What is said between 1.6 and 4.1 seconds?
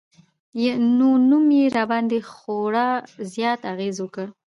راباندې خوړا زيات اغېز